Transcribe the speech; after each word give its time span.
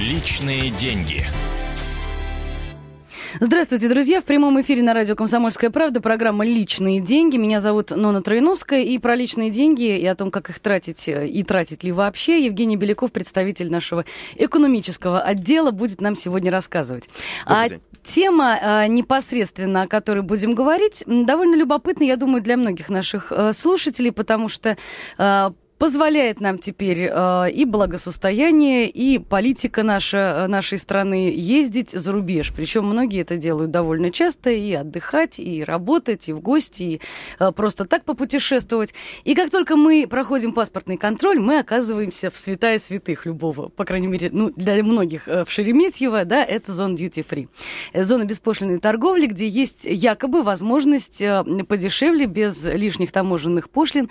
Личные 0.00 0.70
деньги. 0.70 1.24
Здравствуйте, 3.38 3.86
друзья. 3.86 4.22
В 4.22 4.24
прямом 4.24 4.58
эфире 4.62 4.82
на 4.82 4.94
радио 4.94 5.14
«Комсомольская 5.14 5.68
правда» 5.68 6.00
программа 6.00 6.46
«Личные 6.46 7.00
деньги». 7.00 7.36
Меня 7.36 7.60
зовут 7.60 7.90
Нона 7.90 8.22
Троиновская. 8.22 8.80
И 8.80 8.96
про 8.96 9.14
личные 9.14 9.50
деньги 9.50 9.98
и 9.98 10.06
о 10.06 10.14
том, 10.14 10.30
как 10.30 10.48
их 10.48 10.58
тратить 10.58 11.06
э, 11.06 11.28
и 11.28 11.42
тратить 11.42 11.84
ли 11.84 11.92
вообще, 11.92 12.42
Евгений 12.42 12.78
Беляков, 12.78 13.12
представитель 13.12 13.70
нашего 13.70 14.06
экономического 14.36 15.20
отдела, 15.20 15.70
будет 15.70 16.00
нам 16.00 16.16
сегодня 16.16 16.50
рассказывать. 16.50 17.04
А 17.44 17.66
тема 18.02 18.58
э, 18.58 18.86
непосредственно, 18.86 19.82
о 19.82 19.86
которой 19.86 20.22
будем 20.22 20.54
говорить, 20.54 21.04
довольно 21.06 21.56
любопытна, 21.56 22.04
я 22.04 22.16
думаю, 22.16 22.42
для 22.42 22.56
многих 22.56 22.88
наших 22.88 23.32
э, 23.32 23.52
слушателей, 23.52 24.12
потому 24.12 24.48
что 24.48 24.78
позволяет 25.80 26.40
нам 26.40 26.58
теперь 26.58 27.08
э, 27.10 27.50
и 27.50 27.64
благосостояние, 27.64 28.86
и 28.86 29.18
политика 29.18 29.82
наша, 29.82 30.44
э, 30.44 30.46
нашей 30.46 30.76
страны 30.76 31.32
ездить 31.34 31.92
за 31.92 32.12
рубеж. 32.12 32.52
Причем 32.54 32.84
многие 32.84 33.22
это 33.22 33.38
делают 33.38 33.70
довольно 33.70 34.10
часто, 34.10 34.50
и 34.50 34.74
отдыхать, 34.74 35.38
и 35.38 35.64
работать, 35.64 36.28
и 36.28 36.34
в 36.34 36.40
гости, 36.40 36.82
и 36.82 37.00
э, 37.38 37.50
просто 37.52 37.86
так 37.86 38.04
попутешествовать. 38.04 38.92
И 39.24 39.34
как 39.34 39.50
только 39.50 39.74
мы 39.74 40.06
проходим 40.06 40.52
паспортный 40.52 40.98
контроль, 40.98 41.38
мы 41.38 41.60
оказываемся 41.60 42.30
в 42.30 42.36
святая 42.36 42.78
святых 42.78 43.24
любого, 43.24 43.70
по 43.70 43.86
крайней 43.86 44.08
мере, 44.08 44.28
ну, 44.30 44.50
для 44.50 44.84
многих 44.84 45.28
э, 45.28 45.46
в 45.46 45.50
Шереметьево, 45.50 46.26
да, 46.26 46.44
это 46.44 46.74
зона 46.74 46.94
duty-free. 46.94 47.48
Э, 47.94 48.04
зона 48.04 48.24
беспошлиной 48.24 48.80
торговли, 48.80 49.24
где 49.24 49.48
есть 49.48 49.86
якобы 49.86 50.42
возможность 50.42 51.22
подешевле, 51.68 52.26
без 52.26 52.66
лишних 52.66 53.12
таможенных 53.12 53.70
пошлин, 53.70 54.10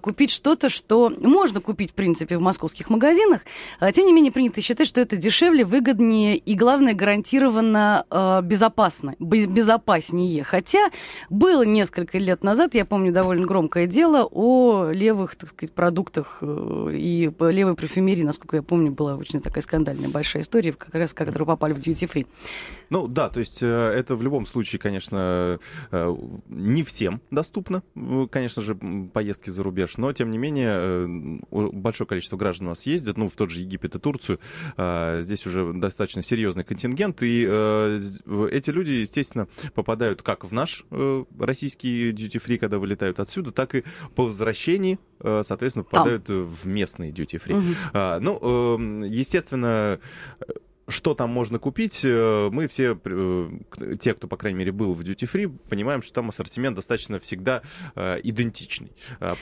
купить 0.00 0.32
что-то, 0.32 0.68
что 0.68 1.03
можно 1.10 1.60
купить, 1.60 1.92
в 1.92 1.94
принципе, 1.94 2.36
в 2.36 2.40
московских 2.40 2.90
магазинах. 2.90 3.40
А, 3.80 3.92
тем 3.92 4.06
не 4.06 4.12
менее, 4.12 4.32
принято 4.32 4.60
считать, 4.60 4.88
что 4.88 5.00
это 5.00 5.16
дешевле, 5.16 5.64
выгоднее 5.64 6.36
и, 6.36 6.54
главное, 6.54 6.94
гарантированно 6.94 8.04
э, 8.10 8.40
безопасно, 8.42 9.14
безопаснее. 9.18 10.44
Хотя 10.44 10.90
было 11.30 11.62
несколько 11.62 12.18
лет 12.18 12.42
назад, 12.42 12.74
я 12.74 12.84
помню, 12.84 13.12
довольно 13.12 13.46
громкое 13.46 13.86
дело 13.86 14.28
о 14.30 14.90
левых, 14.92 15.36
так 15.36 15.50
сказать, 15.50 15.72
продуктах 15.72 16.38
э, 16.40 16.90
и 16.92 17.30
левой 17.40 17.74
парфюмерии, 17.74 18.22
насколько 18.22 18.56
я 18.56 18.62
помню, 18.62 18.92
была 18.92 19.16
очень 19.16 19.40
такая 19.40 19.62
скандальная 19.62 20.08
большая 20.08 20.42
история, 20.42 20.72
как 20.72 20.94
раз, 20.94 21.12
которые 21.12 21.46
попали 21.46 21.72
в 21.72 21.78
duty-free. 21.78 22.26
Ну 22.90 23.08
да, 23.08 23.28
то 23.28 23.40
есть 23.40 23.58
э, 23.62 23.66
это 23.66 24.16
в 24.16 24.22
любом 24.22 24.46
случае, 24.46 24.80
конечно, 24.80 25.58
э, 25.90 26.16
не 26.48 26.82
всем 26.82 27.20
доступно, 27.30 27.82
конечно 28.30 28.62
же, 28.62 28.74
поездки 29.12 29.50
за 29.50 29.62
рубеж, 29.62 29.96
но 29.96 30.12
тем 30.12 30.30
не 30.30 30.38
менее 30.38 30.74
большое 31.50 32.08
количество 32.08 32.36
граждан 32.36 32.68
у 32.68 32.70
нас 32.70 32.86
ездят, 32.86 33.16
ну 33.16 33.28
в 33.28 33.36
тот 33.36 33.50
же 33.50 33.60
Египет 33.60 33.94
и 33.94 33.98
Турцию, 33.98 34.40
э, 34.76 35.20
здесь 35.22 35.46
уже 35.46 35.72
достаточно 35.72 36.22
серьезный 36.22 36.64
контингент, 36.64 37.22
и 37.22 37.42
эти 37.44 38.70
люди, 38.70 38.90
естественно, 38.90 39.48
попадают 39.74 40.22
как 40.22 40.44
в 40.44 40.52
наш 40.52 40.84
российский 41.38 42.12
duty-free, 42.12 42.58
когда 42.58 42.78
вылетают 42.78 43.20
отсюда, 43.20 43.52
так 43.52 43.74
и 43.74 43.84
по 44.14 44.24
возвращении, 44.24 44.98
соответственно, 45.20 45.84
попадают 45.84 46.24
Там. 46.24 46.46
в 46.46 46.66
местный 46.66 47.10
duty-free. 47.10 47.58
Угу. 47.58 48.20
Ну, 48.24 48.74
эм, 48.74 49.02
естественно, 49.02 49.98
что 50.88 51.14
там 51.14 51.30
можно 51.30 51.58
купить, 51.58 52.00
э, 52.04 52.48
мы 52.52 52.68
все, 52.68 52.98
э, 53.04 53.48
те, 54.00 54.14
кто, 54.14 54.26
по 54.26 54.36
крайней 54.36 54.58
мере, 54.58 54.72
был 54.72 54.94
в 54.94 55.00
Duty 55.00 55.30
Free, 55.30 55.52
понимаем, 55.68 56.02
что 56.02 56.14
там 56.14 56.28
ассортимент 56.28 56.76
достаточно 56.76 57.18
всегда 57.18 57.62
э, 57.94 58.20
идентичный. 58.22 58.92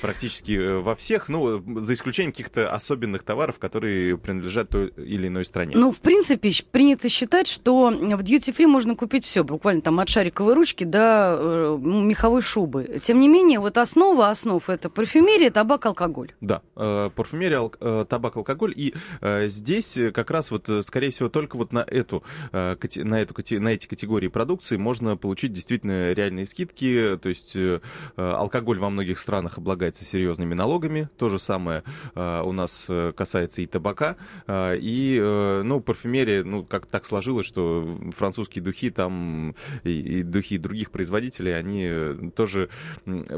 Практически 0.01 0.81
во 0.81 0.95
всех, 0.95 1.29
ну, 1.29 1.63
за 1.81 1.95
исключением 1.95 2.33
каких-то 2.33 2.73
особенных 2.73 3.23
товаров, 3.23 3.59
которые 3.59 4.17
принадлежат 4.17 4.69
той 4.69 4.89
или 4.89 5.29
иной 5.29 5.45
стране. 5.45 5.77
Ну, 5.77 5.93
в 5.93 6.01
принципе, 6.01 6.53
принято 6.71 7.09
считать, 7.09 7.49
что 7.49 7.89
в 7.89 8.23
Duty 8.23 8.57
Free 8.57 8.67
можно 8.67 8.95
купить 8.95 9.25
все, 9.25 9.43
буквально 9.45 9.83
там 9.83 9.99
от 10.01 10.09
шариковой 10.09 10.55
ручки 10.55 10.85
до 10.85 11.79
меховой 11.81 12.43
шубы. 12.43 13.01
Тем 13.03 13.21
не 13.21 13.29
менее, 13.29 13.59
вот 13.59 13.79
основа 13.79 14.31
основ 14.31 14.69
это 14.69 14.91
парфюмерия, 14.91 15.51
табак, 15.51 15.87
алкоголь. 15.87 16.33
Да, 16.41 16.63
парфюмерия, 16.75 18.05
табак, 18.05 18.37
алкоголь. 18.37 18.73
И 18.77 18.95
здесь 19.23 19.99
как 20.15 20.31
раз 20.31 20.51
вот, 20.51 20.69
скорее 20.83 21.11
всего, 21.11 21.29
только 21.33 21.57
вот 21.57 21.73
на, 21.73 21.81
эту, 21.81 22.23
э, 22.53 22.77
на, 22.97 23.21
эту, 23.21 23.61
на 23.61 23.69
эти 23.69 23.87
категории 23.87 24.29
продукции 24.29 24.77
можно 24.77 25.17
получить 25.17 25.53
действительно 25.53 26.13
реальные 26.13 26.47
скидки. 26.47 27.19
То 27.21 27.29
есть 27.29 27.57
э, 27.57 27.81
алкоголь 28.17 28.79
во 28.79 28.91
многих 28.91 29.19
странах 29.19 29.59
облагается 29.59 30.05
серьезными 30.05 30.55
налогами. 30.55 31.09
То 31.17 31.29
же 31.29 31.39
самое 31.39 31.83
э, 32.15 32.43
у 32.43 32.53
нас 32.53 32.89
касается 33.17 33.63
и 33.63 33.67
табака. 33.67 34.17
И, 34.49 35.19
ну, 35.65 35.81
парфюмерия, 35.81 36.45
ну, 36.45 36.65
как 36.65 36.87
так 36.87 37.07
сложилось, 37.07 37.47
что 37.47 37.99
французские 38.15 38.63
духи 38.63 38.91
там 38.91 39.55
и, 39.85 40.19
и 40.19 40.23
духи 40.23 40.59
других 40.59 40.91
производителей, 40.91 41.59
они 41.59 42.31
тоже 42.37 42.69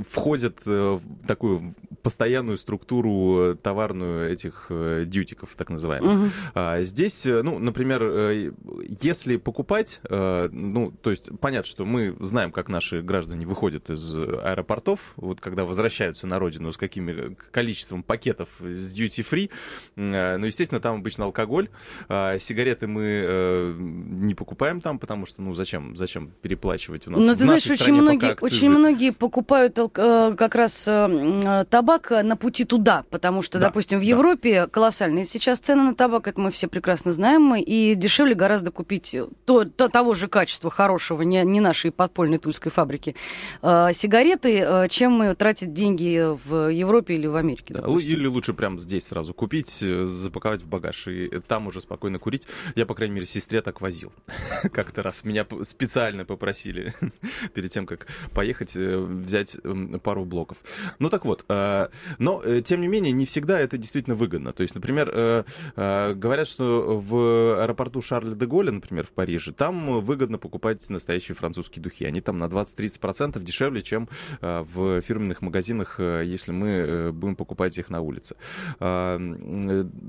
входят 0.09 0.67
в 0.67 1.01
такую 1.27 1.75
постоянную 2.03 2.59
структуру 2.59 3.57
товарную 3.57 4.33
этих 4.33 4.67
дьютиков, 5.07 5.51
так 5.57 5.71
называемых. 5.71 6.33
Угу. 6.55 6.85
Здесь, 6.85 7.25
ну, 7.25 7.59
например, 7.59 7.84
например, 7.85 8.03
э, 8.03 8.53
если 9.01 9.37
покупать, 9.37 10.01
э, 10.09 10.49
ну, 10.51 10.91
то 10.91 11.11
есть 11.11 11.29
понятно, 11.41 11.69
что 11.69 11.85
мы 11.85 12.17
знаем, 12.21 12.51
как 12.51 12.69
наши 12.69 13.03
граждане 13.03 13.47
выходят 13.47 13.91
из 13.91 14.17
аэропортов, 14.17 15.13
вот 15.17 15.41
когда 15.41 15.65
возвращаются 15.65 16.27
на 16.27 16.39
родину 16.39 16.73
с 16.73 16.77
каким 16.77 17.37
количеством 17.51 18.03
пакетов 18.03 18.49
с 18.61 18.99
duty-free, 18.99 19.51
э, 19.97 20.37
ну, 20.39 20.47
естественно, 20.47 20.81
там 20.81 20.97
обычно 20.97 21.27
алкоголь, 21.27 21.69
а 22.09 22.39
сигареты 22.39 22.87
мы 22.87 23.75
не 23.79 24.35
покупаем 24.35 24.81
там, 24.81 24.99
потому 24.99 25.27
что, 25.27 25.43
ну, 25.43 25.55
зачем, 25.55 25.97
зачем 25.97 26.31
переплачивать 26.43 27.07
у 27.07 27.11
нас? 27.11 27.25
Но 27.25 27.35
ты 27.35 27.45
знаешь, 27.45 27.69
очень 27.69 27.95
многие, 27.95 28.37
очень 28.41 28.71
многие 28.71 29.11
покупают 29.11 29.79
как 29.95 30.55
раз 30.55 30.85
табак 30.85 32.11
на 32.11 32.37
пути 32.37 32.65
туда, 32.65 33.05
потому 33.11 33.43
что, 33.43 33.59
да, 33.59 33.67
допустим, 33.67 33.99
в 33.99 34.03
Европе 34.03 34.63
да. 34.63 34.67
колоссальные 34.69 35.25
сейчас 35.25 35.59
цены 35.59 35.83
на 35.83 35.95
табак, 35.95 36.29
это 36.29 36.41
мы 36.41 36.51
все 36.51 36.69
прекрасно 36.69 37.13
знаем, 37.13 37.55
и 37.55 37.74
и 37.75 37.95
дешевле 37.97 38.35
гораздо 38.35 38.71
купить 38.71 39.17
то, 39.45 39.65
то, 39.65 39.89
того 39.89 40.15
же 40.15 40.29
качества 40.29 40.71
хорошего, 40.71 41.23
не, 41.23 41.43
не 41.45 41.61
нашей 41.61 41.91
подпольной 41.91 42.39
тульской 42.39 42.71
фабрики, 42.71 43.17
э, 43.63 43.89
сигареты, 43.93 44.61
э, 44.61 44.89
чем 44.89 45.35
тратить 45.35 45.73
деньги 45.73 46.25
в 46.47 46.71
Европе 46.71 47.15
или 47.15 47.27
в 47.27 47.35
Америке. 47.35 47.75
Да, 47.75 47.89
или 47.99 48.27
лучше 48.27 48.55
прямо 48.55 48.79
здесь 48.79 49.07
сразу 49.07 49.35
купить, 49.35 49.79
э, 49.83 50.05
запаковать 50.05 50.63
в 50.63 50.69
багаж 50.69 51.09
и 51.09 51.29
там 51.49 51.67
уже 51.67 51.81
спокойно 51.81 52.19
курить. 52.19 52.47
Я, 52.77 52.87
по 52.87 52.95
крайней 52.95 53.15
мере, 53.15 53.27
сестре 53.27 53.61
так 53.61 53.81
возил. 53.81 54.13
Как-то 54.73 55.03
раз 55.03 55.25
меня 55.25 55.45
специально 55.63 56.25
попросили 56.25 56.95
перед 57.55 57.73
тем, 57.73 57.87
как 57.87 58.07
поехать, 58.33 58.77
э, 58.77 58.99
взять 58.99 59.57
пару 60.03 60.25
блоков. 60.25 60.59
Ну 61.01 61.11
так 61.11 61.25
вот, 61.25 61.45
э, 61.49 61.89
но 62.19 62.43
тем 62.61 62.81
не 62.81 62.87
менее, 62.89 63.11
не 63.11 63.27
всегда 63.27 63.59
это 63.59 63.79
действительно 63.79 64.15
выгодно. 64.15 64.53
То 64.53 64.63
есть, 64.63 64.75
например, 64.75 65.45
говорят, 65.75 66.47
что 66.47 66.99
в 66.99 67.64
аэропорту 67.65 68.01
Шарля 68.03 68.35
де 68.35 68.47
Голля, 68.47 68.73
например, 68.73 69.07
в 69.07 69.13
Париже, 69.13 69.53
там 69.53 70.01
выгодно 70.01 70.39
покупать 70.39 70.89
настоящие 70.91 71.35
французские 71.35 71.83
духи. 71.83 72.05
Они 72.05 72.21
там 72.21 72.39
на 72.39 72.45
20-30% 72.45 73.41
дешевле, 73.43 73.83
чем 73.83 74.09
э, 74.41 74.65
в 74.73 75.01
фирменных 75.01 75.43
магазинах, 75.43 75.97
э, 75.99 76.23
если 76.25 76.53
мы 76.53 76.69
э, 76.69 77.11
будем 77.13 77.37
покупать 77.37 77.77
их 77.79 77.91
на 77.91 78.01
улице. 78.01 78.37
А, 78.81 79.19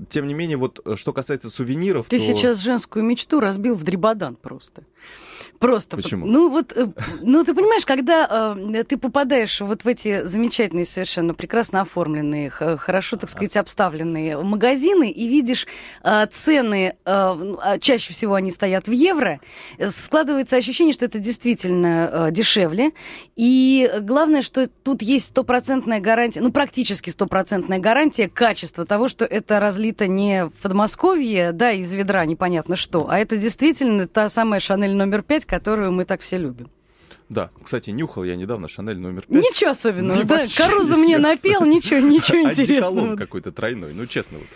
тем 0.10 0.28
не 0.28 0.34
менее, 0.34 0.58
вот 0.58 0.80
что 0.96 1.14
касается 1.14 1.50
сувениров... 1.50 2.08
Ты 2.08 2.20
то... 2.20 2.24
сейчас 2.24 2.60
женскую 2.60 3.04
мечту 3.06 3.40
разбил 3.40 3.76
в 3.76 3.84
дребодан 3.84 4.36
просто. 4.36 4.84
Просто. 5.60 5.98
Почему? 5.98 6.26
Ну 6.26 6.50
вот, 6.50 6.78
ну 7.22 7.44
ты 7.44 7.54
понимаешь, 7.54 7.86
когда 7.86 8.56
э, 8.58 8.84
ты 8.84 8.98
попадаешь 8.98 9.62
вот 9.62 9.84
в 9.84 9.88
эти 9.88 10.24
замечательные, 10.24 10.86
совершенно 10.86 11.34
прекрасно 11.34 11.82
оформленные, 11.82 12.50
хорошо, 12.50 13.18
так 13.18 13.30
сказать, 13.30 13.58
обставленные 13.58 14.38
магазины 14.42 15.10
и 15.10 15.28
видишь 15.28 15.68
э, 16.04 16.28
цены 16.32 16.94
э, 16.94 16.96
а, 17.06 17.78
чаще 17.80 18.14
всего 18.14 18.36
они 18.36 18.52
стоят 18.52 18.88
в 18.88 18.92
евро, 18.92 19.40
складывается 19.90 20.58
ощущение, 20.58 20.94
что 20.94 21.06
это 21.06 21.20
действительно 21.20 22.10
э, 22.12 22.32
дешевле. 22.32 22.92
И 23.36 23.90
главное, 24.02 24.42
что 24.42 24.68
тут 24.68 25.02
есть 25.02 25.28
стопроцентная 25.28 26.00
гарантия, 26.00 26.42
ну, 26.42 26.52
практически 26.52 27.10
стопроцентная 27.10 27.80
гарантия 27.80 28.30
качества 28.30 28.86
того, 28.86 29.08
что 29.08 29.26
это 29.26 29.60
разлито 29.60 30.08
не 30.08 30.46
в 30.46 30.54
Подмосковье, 30.62 31.52
да, 31.52 31.72
из 31.72 31.92
ведра 31.92 32.26
непонятно 32.26 32.76
что, 32.76 33.08
а 33.10 33.18
это 33.18 33.38
действительно 33.38 34.08
та 34.08 34.30
самая 34.30 34.60
Шанель 34.60 34.96
номер 34.96 35.22
пять, 35.22 35.45
которую 35.48 35.92
мы 35.92 36.06
так 36.06 36.22
все 36.22 36.38
любим. 36.38 36.70
Да, 37.28 37.50
кстати, 37.64 37.90
нюхал 37.90 38.24
я 38.24 38.36
недавно 38.36 38.68
Шанель 38.68 39.00
номер 39.00 39.26
5. 39.28 39.44
Ничего 39.44 39.72
особенного, 39.72 40.24
да? 40.24 40.46
Каруза 40.56 40.96
мне 40.96 41.18
напел, 41.18 41.66
ничего, 41.66 42.00
ничего 42.00 42.50
интересного. 42.52 43.16
какой-то 43.16 43.52
тройной, 43.52 43.94
ну 43.94 44.06
честно 44.06 44.40
вот. 44.40 44.48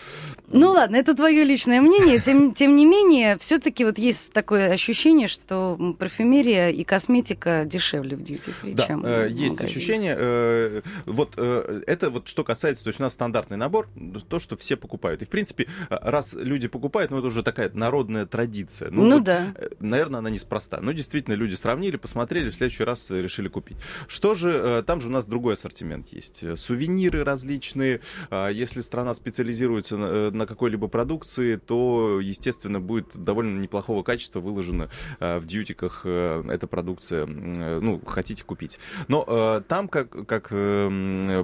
Ну 0.51 0.71
ладно, 0.71 0.95
это 0.95 1.16
твое 1.16 1.44
личное 1.44 1.81
мнение. 1.81 2.19
Тем, 2.19 2.54
тем 2.54 2.75
не 2.75 2.86
менее, 2.86 3.38
все-таки 3.39 3.86
вот 3.86 3.98
есть 3.98 4.33
такое 4.33 4.71
ощущение, 4.71 5.27
что 5.27 5.95
парфюмерия 5.98 6.69
и 6.69 6.83
косметика 6.83 7.63
дешевле 7.66 8.16
в 8.16 8.21
duty 8.21 8.54
free, 8.62 8.74
да, 8.74 8.86
чем 8.86 9.06
э, 9.06 9.30
есть 9.30 9.63
ощущение. 9.63 10.16
Э, 10.18 10.81
вот 11.06 11.33
э, 11.38 11.81
это 11.88 12.10
вот 12.10 12.27
что 12.27 12.44
касается, 12.44 12.83
то 12.83 12.89
есть 12.89 13.00
у 13.00 13.04
нас 13.04 13.13
стандартный 13.13 13.57
набор, 13.57 13.88
то, 14.27 14.39
что 14.39 14.57
все 14.57 14.75
покупают. 14.75 15.21
И 15.21 15.25
в 15.25 15.30
принципе, 15.30 15.68
раз 15.89 16.33
люди 16.33 16.68
покупают, 16.68 17.12
ну 17.12 17.18
это 17.18 17.27
уже 17.27 17.44
такая 17.44 17.71
народная 17.74 18.25
традиция. 18.25 18.92
Ну, 18.92 19.06
ну 19.06 19.16
вот, 19.16 19.24
да. 19.24 19.54
Э, 19.56 19.69
наверное, 19.80 20.19
она 20.19 20.30
неспроста. 20.30 20.80
Но 20.81 20.92
действительно, 20.92 21.33
люди 21.33 21.56
сравнили, 21.56 21.98
посмотрели, 21.98 22.50
следующий 22.60 22.84
раз 22.84 23.10
решили 23.10 23.48
купить. 23.48 23.78
Что 24.08 24.34
же, 24.34 24.52
э, 24.52 24.84
там 24.86 25.02
же 25.02 25.08
у 25.08 25.12
нас 25.12 25.26
другой 25.26 25.56
ассортимент 25.56 26.10
есть. 26.10 26.44
Сувениры 26.58 27.24
различные. 27.24 28.02
А 28.30 28.50
если 28.50 28.82
страна 28.82 29.14
специализируется 29.14 29.98
на, 29.98 30.06
э, 30.06 30.32
на 30.32 30.46
какой-либо 30.46 30.88
продукции, 30.88 31.56
то, 31.56 32.20
естественно, 32.22 32.80
будет 32.80 33.16
довольно 33.16 33.60
неплохого 33.60 34.04
качества 34.04 34.40
выложена 34.40 34.90
в 35.20 35.46
дьютиках 35.46 36.06
эта 36.06 36.68
продукция. 36.70 37.26
Ну, 37.26 38.02
хотите 38.06 38.44
купить. 38.44 38.80
Но 39.08 39.64
там, 39.68 39.88
как, 39.88 40.28
как 40.28 40.50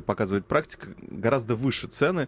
показывает 0.05 0.45
практика, 0.45 0.89
гораздо 1.01 1.55
выше 1.55 1.87
цены, 1.87 2.27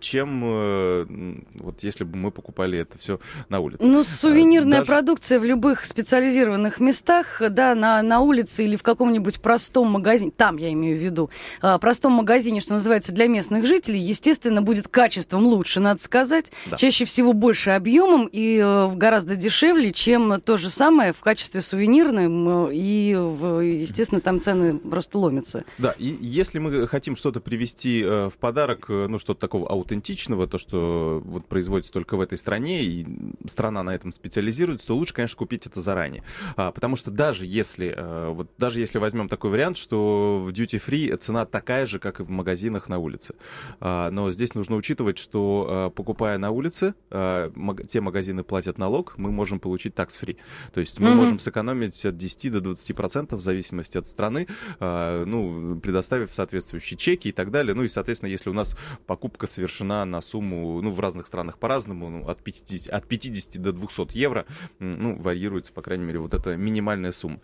чем 0.00 1.44
вот 1.54 1.82
если 1.82 2.04
бы 2.04 2.16
мы 2.16 2.30
покупали 2.30 2.78
это 2.78 2.98
все 2.98 3.20
на 3.48 3.60
улице. 3.60 3.84
Ну, 3.84 4.02
сувенирная 4.04 4.80
Даже... 4.80 4.92
продукция 4.92 5.38
в 5.38 5.44
любых 5.44 5.84
специализированных 5.84 6.80
местах, 6.80 7.42
да, 7.50 7.74
на, 7.74 8.02
на 8.02 8.21
улице 8.22 8.64
или 8.64 8.76
в 8.76 8.82
каком-нибудь 8.82 9.40
простом 9.40 9.88
магазине, 9.88 10.32
там 10.34 10.56
я 10.56 10.72
имею 10.72 10.96
в 10.98 11.00
виду, 11.00 11.30
а, 11.60 11.78
простом 11.78 12.12
магазине, 12.12 12.60
что 12.60 12.74
называется, 12.74 13.12
для 13.12 13.26
местных 13.26 13.66
жителей, 13.66 14.00
естественно, 14.00 14.62
будет 14.62 14.88
качеством 14.88 15.46
лучше, 15.46 15.80
надо 15.80 16.00
сказать, 16.00 16.52
да. 16.70 16.76
чаще 16.76 17.04
всего 17.04 17.32
больше 17.32 17.70
объемом 17.70 18.28
и 18.30 18.58
э, 18.62 18.90
гораздо 18.94 19.36
дешевле, 19.36 19.92
чем 19.92 20.40
то 20.40 20.56
же 20.56 20.70
самое 20.70 21.12
в 21.12 21.20
качестве 21.20 21.60
сувенирным, 21.60 22.68
э, 22.68 22.74
и, 22.74 23.08
естественно, 23.10 24.20
там 24.20 24.40
цены 24.40 24.78
просто 24.78 25.18
ломятся. 25.18 25.64
Да, 25.78 25.94
и 25.98 26.16
если 26.20 26.58
мы 26.58 26.86
хотим 26.88 27.16
что-то 27.16 27.40
привезти 27.40 28.02
э, 28.02 28.30
в 28.30 28.38
подарок, 28.38 28.86
ну, 28.88 29.18
что-то 29.18 29.40
такого 29.40 29.68
аутентичного, 29.68 30.46
то, 30.46 30.58
что 30.58 31.22
вот 31.24 31.46
производится 31.46 31.92
только 31.92 32.16
в 32.16 32.20
этой 32.20 32.38
стране, 32.38 32.82
и 32.82 33.06
страна 33.48 33.82
на 33.82 33.94
этом 33.94 34.12
специализируется, 34.12 34.86
то 34.86 34.96
лучше, 34.96 35.14
конечно, 35.14 35.36
купить 35.36 35.66
это 35.66 35.80
заранее. 35.80 36.22
А, 36.56 36.72
потому 36.72 36.96
что 36.96 37.10
даже 37.10 37.46
если, 37.46 37.94
вот, 38.30 38.50
даже 38.58 38.80
если 38.80 38.98
возьмем 38.98 39.28
такой 39.28 39.50
вариант, 39.50 39.76
что 39.76 40.42
в 40.44 40.50
duty 40.50 40.82
free 40.84 41.16
цена 41.16 41.46
такая 41.46 41.86
же, 41.86 41.98
как 41.98 42.20
и 42.20 42.22
в 42.22 42.30
магазинах 42.30 42.88
на 42.88 42.98
улице. 42.98 43.34
А, 43.80 44.10
но 44.10 44.30
здесь 44.32 44.54
нужно 44.54 44.76
учитывать, 44.76 45.18
что 45.18 45.66
а, 45.68 45.90
покупая 45.90 46.38
на 46.38 46.50
улице, 46.50 46.94
а, 47.10 47.50
маг, 47.54 47.86
те 47.86 48.00
магазины 48.00 48.42
платят 48.42 48.78
налог, 48.78 49.14
мы 49.16 49.30
можем 49.30 49.60
получить 49.60 49.94
tax 49.94 50.10
free. 50.20 50.36
То 50.72 50.80
есть 50.80 50.98
мы 50.98 51.08
mm-hmm. 51.08 51.14
можем 51.14 51.38
сэкономить 51.38 52.04
от 52.04 52.16
10 52.16 52.52
до 52.52 52.60
20 52.60 52.96
процентов 52.96 53.40
в 53.40 53.42
зависимости 53.42 53.98
от 53.98 54.06
страны, 54.06 54.46
а, 54.80 55.24
ну, 55.24 55.78
предоставив 55.80 56.34
соответствующие 56.34 56.96
чеки 56.98 57.28
и 57.28 57.32
так 57.32 57.50
далее. 57.50 57.74
Ну 57.74 57.84
и, 57.84 57.88
соответственно, 57.88 58.30
если 58.30 58.50
у 58.50 58.54
нас 58.54 58.76
покупка 59.06 59.46
совершена 59.46 60.04
на 60.04 60.20
сумму, 60.20 60.80
ну, 60.82 60.90
в 60.90 61.00
разных 61.00 61.26
странах 61.26 61.58
по-разному, 61.58 62.08
ну, 62.08 62.28
от 62.28 62.42
50, 62.42 62.92
от 62.92 63.06
50 63.06 63.60
до 63.60 63.72
200 63.72 64.16
евро, 64.16 64.46
ну, 64.78 65.16
варьируется, 65.16 65.72
по 65.72 65.82
крайней 65.82 66.04
мере, 66.04 66.18
вот 66.18 66.34
эта 66.34 66.56
минимальная 66.56 67.12
сумма. 67.12 67.40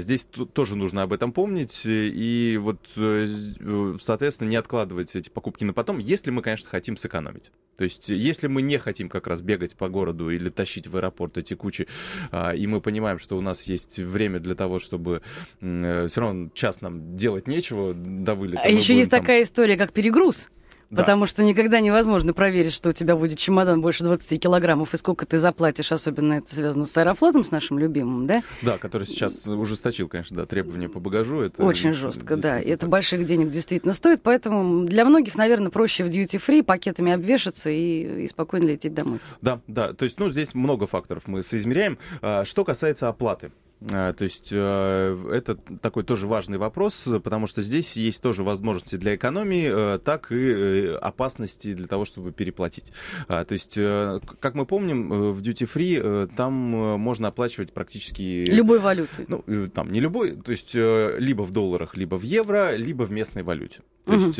Здесь 0.00 0.26
тоже 0.52 0.76
нужно 0.76 1.02
об 1.02 1.12
этом 1.12 1.32
помнить 1.32 1.82
и 1.84 2.58
вот, 2.60 2.88
э, 2.96 3.26
э, 3.60 3.96
соответственно, 4.00 4.48
не 4.48 4.56
откладывать 4.56 5.16
эти 5.16 5.28
покупки 5.28 5.64
на 5.64 5.72
потом, 5.72 5.98
если 5.98 6.30
мы, 6.30 6.42
конечно, 6.42 6.68
хотим 6.68 6.96
сэкономить. 6.96 7.50
То 7.76 7.84
есть, 7.84 8.10
если 8.10 8.46
мы 8.46 8.60
не 8.60 8.76
хотим 8.76 9.08
как 9.08 9.26
раз 9.26 9.40
бегать 9.40 9.74
по 9.74 9.88
городу 9.88 10.30
или 10.30 10.50
тащить 10.50 10.86
в 10.86 10.96
аэропорт 10.96 11.38
эти 11.38 11.54
кучи, 11.54 11.88
а, 12.30 12.54
и 12.54 12.66
мы 12.66 12.82
понимаем, 12.82 13.18
что 13.18 13.38
у 13.38 13.40
нас 13.40 13.62
есть 13.62 13.98
время 13.98 14.38
для 14.38 14.54
того, 14.54 14.78
чтобы 14.78 15.22
э, 15.62 16.06
все 16.10 16.20
равно 16.20 16.50
час 16.52 16.82
нам 16.82 17.16
делать 17.16 17.46
нечего 17.46 17.94
до 17.94 18.34
вылета. 18.34 18.62
А 18.64 18.68
еще 18.68 18.94
есть 18.94 19.10
там... 19.10 19.20
такая 19.20 19.44
история, 19.44 19.78
как 19.78 19.92
перегруз. 19.92 20.50
Да. 20.90 21.02
Потому 21.02 21.26
что 21.26 21.44
никогда 21.44 21.78
невозможно 21.80 22.34
проверить, 22.34 22.72
что 22.72 22.88
у 22.88 22.92
тебя 22.92 23.14
будет 23.14 23.38
чемодан 23.38 23.80
больше 23.80 24.02
20 24.02 24.42
килограммов 24.42 24.92
и 24.92 24.96
сколько 24.96 25.24
ты 25.24 25.38
заплатишь, 25.38 25.92
особенно 25.92 26.34
это 26.34 26.52
связано 26.52 26.84
с 26.84 26.96
аэрофлотом, 26.98 27.44
с 27.44 27.52
нашим 27.52 27.78
любимым, 27.78 28.26
да? 28.26 28.42
Да, 28.62 28.76
который 28.76 29.06
сейчас 29.06 29.46
ужесточил, 29.46 30.08
конечно, 30.08 30.36
да, 30.36 30.46
требования 30.46 30.88
по 30.88 30.98
багажу. 30.98 31.42
Это 31.42 31.62
Очень 31.62 31.92
жестко, 31.92 32.36
да. 32.36 32.60
И 32.60 32.68
это 32.68 32.88
больших 32.88 33.24
денег 33.24 33.50
действительно 33.50 33.94
стоит, 33.94 34.22
поэтому 34.22 34.84
для 34.84 35.04
многих, 35.04 35.36
наверное, 35.36 35.70
проще 35.70 36.02
в 36.02 36.08
duty-free 36.08 36.64
пакетами 36.64 37.12
обвешаться 37.12 37.70
и, 37.70 38.24
и 38.24 38.28
спокойно 38.28 38.66
лететь 38.66 38.92
домой. 38.92 39.20
Да, 39.40 39.60
да, 39.68 39.92
то 39.92 40.04
есть, 40.04 40.18
ну, 40.18 40.28
здесь 40.28 40.54
много 40.54 40.88
факторов 40.88 41.22
мы 41.26 41.44
соизмеряем. 41.44 41.98
А, 42.20 42.44
что 42.44 42.64
касается 42.64 43.08
оплаты. 43.08 43.52
А, 43.88 44.12
то 44.12 44.24
есть 44.24 44.48
э, 44.50 45.30
это 45.32 45.56
такой 45.56 46.04
тоже 46.04 46.26
важный 46.26 46.58
вопрос, 46.58 47.08
потому 47.24 47.46
что 47.46 47.62
здесь 47.62 47.96
есть 47.96 48.22
тоже 48.22 48.42
возможности 48.42 48.96
для 48.96 49.14
экономии, 49.14 49.94
э, 49.94 49.98
так 49.98 50.30
и 50.32 50.36
э, 50.36 50.94
опасности 50.96 51.72
для 51.72 51.86
того, 51.86 52.04
чтобы 52.04 52.32
переплатить. 52.32 52.92
А, 53.26 53.44
то 53.44 53.54
есть, 53.54 53.76
как 53.76 54.54
мы 54.54 54.66
помним, 54.66 55.32
в 55.32 55.40
Duty 55.40 55.70
Free 55.72 56.30
там 56.36 56.52
можно 56.52 57.28
оплачивать 57.28 57.72
практически... 57.72 58.44
Любой 58.50 58.78
валютой. 58.78 59.24
Ну, 59.28 59.68
там 59.68 59.92
не 59.92 60.00
любой, 60.00 60.36
то 60.36 60.50
есть 60.52 60.74
либо 60.74 61.42
в 61.42 61.50
долларах, 61.50 61.96
либо 61.96 62.16
в 62.16 62.22
евро, 62.22 62.76
либо 62.76 63.04
в 63.04 63.12
местной 63.12 63.42
валюте. 63.42 63.80
То 64.04 64.12
угу. 64.12 64.20
есть 64.20 64.38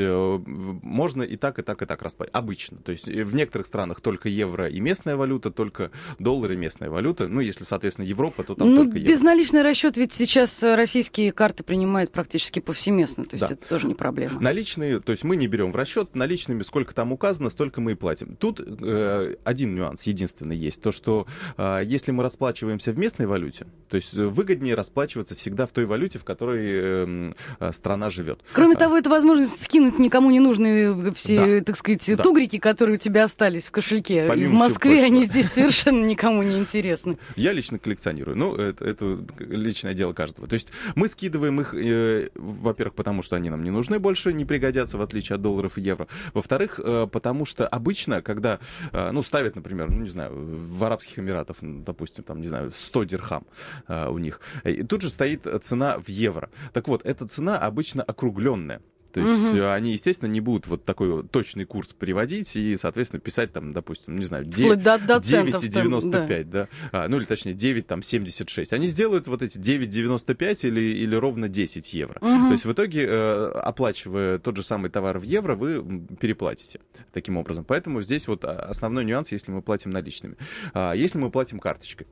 можно 0.83 1.23
и 1.23 1.37
так, 1.37 1.59
и 1.59 1.63
так, 1.63 1.83
и 1.83 1.87
так 1.87 2.03
расплачивать. 2.03 2.35
Обычно. 2.35 2.79
То 2.79 2.93
есть 2.93 3.07
в 3.07 3.35
некоторых 3.35 3.67
странах 3.67 4.01
только 4.01 4.29
евро 4.29 4.69
и 4.69 4.81
местная 4.81 5.17
валюта, 5.17 5.51
только 5.51 5.91
доллары 6.19 6.55
и 6.55 6.57
местная 6.57 6.91
валюта. 6.91 7.29
Ну, 7.29 7.41
если, 7.41 7.65
соответственно, 7.65 8.07
Европа, 8.07 8.43
то 8.43 8.55
там 8.55 8.71
ну, 8.71 8.85
только 8.85 8.99
евро 8.99 9.11
Безналичный 9.11 9.63
расчет 9.63 9.97
ведь 9.97 10.15
сейчас 10.15 10.63
э, 10.63 10.75
российские 10.75 11.33
карты 11.33 11.63
принимают 11.63 12.11
практически 12.11 12.61
повсеместно, 12.61 13.25
то 13.25 13.35
есть 13.35 13.47
да. 13.47 13.55
это 13.55 13.69
тоже 13.69 13.87
не 13.87 13.95
проблема. 13.95 14.41
Наличные, 14.41 15.01
то 15.01 15.13
есть 15.13 15.25
мы 15.25 15.37
не 15.37 15.47
берем 15.47 15.73
в 15.73 15.77
расчет 15.77 16.15
наличными, 16.15 16.63
сколько 16.63 16.95
там 16.95 17.13
указано, 17.13 17.51
столько 17.51 17.81
мы 17.81 17.93
и 17.93 17.95
платим. 17.95 18.37
Тут 18.37 18.61
э, 18.61 19.37
один 19.45 19.75
нюанс, 19.75 20.05
единственный 20.05 20.57
есть, 20.57 20.81
то 20.81 20.91
что 20.91 21.27
э, 21.57 21.83
если 21.85 22.13
мы 22.13 22.23
расплачиваемся 22.23 22.93
в 22.93 22.99
местной 22.99 23.27
валюте, 23.27 23.67
то 23.89 23.97
есть 23.97 24.15
выгоднее 24.15 24.75
расплачиваться 24.75 25.37
всегда 25.37 25.67
в 25.67 25.73
той 25.73 25.85
валюте, 25.85 26.19
в 26.19 26.25
которой 26.25 26.67
э, 26.67 27.33
э, 27.59 27.73
страна 27.73 28.11
живет. 28.11 28.41
Кроме 28.53 28.77
а, 28.77 28.79
того, 28.79 28.97
это 28.97 29.11
возможность 29.11 29.50
скинуть 29.59 29.99
никому 29.99 30.31
не 30.31 30.41
нужные 30.41 31.13
все, 31.13 31.59
да. 31.61 31.65
так 31.65 31.77
сказать, 31.77 32.05
да. 32.17 32.23
тугрики, 32.23 32.59
которые 32.59 32.97
у 32.97 32.99
тебя 32.99 33.25
остались 33.25 33.67
в 33.67 33.71
кошельке. 33.71 34.27
Помимо 34.29 34.47
и 34.47 34.49
в 34.49 34.53
Москве 34.53 35.05
они 35.05 35.25
здесь 35.25 35.51
совершенно 35.53 36.05
никому 36.05 36.43
не 36.43 36.59
интересны. 36.59 37.19
Я 37.37 37.53
лично 37.53 37.79
коллекционирую. 37.79 38.37
Ну, 38.37 38.55
это, 38.55 38.85
это 38.85 39.19
личное 39.39 39.95
дело 39.95 40.13
каждого. 40.13 40.47
То 40.47 40.55
есть 40.55 40.69
мы 40.95 41.09
скидываем 41.09 41.61
их, 41.61 41.75
э, 41.75 42.31
во-первых, 42.35 42.95
потому 42.95 43.23
что 43.23 43.37
они 43.37 43.51
нам 43.51 43.63
не 43.63 43.71
нужны 43.71 43.99
больше, 43.99 44.33
не 44.33 44.45
пригодятся, 44.45 44.99
в 44.99 45.03
отличие 45.03 45.37
от 45.37 45.43
долларов 45.43 45.79
и 45.79 45.81
евро. 45.81 46.09
Во-вторых, 46.35 46.81
э, 46.83 47.07
потому 47.11 47.45
что 47.45 47.67
обычно, 47.67 48.23
когда, 48.23 48.59
э, 48.93 49.11
ну, 49.11 49.23
ставят, 49.23 49.57
например, 49.57 49.91
ну, 49.91 50.03
не 50.03 50.09
знаю, 50.09 50.33
в 50.35 50.85
Арабских 50.85 51.19
Эмиратах, 51.19 51.57
допустим, 51.61 52.25
там, 52.25 52.41
не 52.41 52.49
знаю, 52.49 52.73
100 52.77 53.05
дирхам 53.05 53.47
э, 53.89 54.09
у 54.09 54.19
них, 54.19 54.41
и 54.65 54.83
тут 54.83 55.03
же 55.03 55.09
стоит 55.09 55.47
цена 55.63 55.99
в 55.99 56.09
евро. 56.09 56.51
Так 56.73 56.89
вот, 56.89 57.05
эта 57.05 57.27
цена 57.27 57.59
обычно 57.59 58.03
округленная. 58.03 58.81
То 59.13 59.21
есть 59.21 59.55
угу. 59.55 59.69
они, 59.69 59.93
естественно, 59.93 60.29
не 60.29 60.41
будут 60.41 60.67
вот 60.67 60.85
такой 60.85 61.25
точный 61.25 61.65
курс 61.65 61.93
переводить 61.93 62.55
и, 62.57 62.77
соответственно, 62.77 63.21
писать 63.21 63.53
там, 63.53 63.73
допустим, 63.73 64.19
не 64.19 64.25
знаю, 64.25 64.45
9, 64.45 64.83
до, 64.83 64.99
до 64.99 65.17
9,95, 65.17 66.45
да. 66.45 66.45
да. 66.45 66.69
А, 66.93 67.09
ну 67.09 67.19
или 67.19 67.25
точнее 67.25 67.55
9, 67.55 67.87
там, 67.87 68.03
76. 68.03 68.73
Они 68.73 68.87
сделают 68.89 69.27
вот 69.27 69.43
эти 69.43 69.59
9,95 69.59 70.69
или, 70.69 70.81
или 70.81 71.15
ровно 71.15 71.49
10 71.49 71.93
евро. 71.93 72.19
Угу. 72.21 72.47
То 72.47 72.53
есть 72.53 72.65
в 72.65 72.73
итоге, 72.73 73.07
э, 73.07 73.51
оплачивая 73.63 74.39
тот 74.39 74.57
же 74.57 74.63
самый 74.63 74.91
товар 74.91 75.19
в 75.19 75.23
евро, 75.23 75.55
вы 75.55 76.07
переплатите 76.21 76.81
таким 77.13 77.37
образом. 77.37 77.65
Поэтому 77.65 78.03
здесь 78.03 78.29
вот 78.29 78.45
а, 78.45 78.53
основной 78.53 79.05
нюанс, 79.05 79.33
если 79.33 79.51
мы 79.51 79.63
платим 79.63 79.91
наличными. 79.91 80.37
А 80.73 80.93
если 80.93 81.19
мы 81.19 81.31
платим 81.31 81.59
карточкой, 81.59 82.07